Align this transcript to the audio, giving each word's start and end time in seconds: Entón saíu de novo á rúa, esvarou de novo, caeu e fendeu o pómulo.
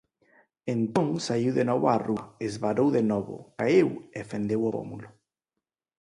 Entón 0.75 1.07
saíu 1.25 1.51
de 1.59 1.63
novo 1.69 1.85
á 1.93 1.97
rúa, 2.07 2.23
esvarou 2.47 2.87
de 2.97 3.03
novo, 3.11 3.35
caeu 3.57 3.89
e 4.19 4.19
fendeu 4.31 4.61
o 4.67 4.73
pómulo. 4.75 5.09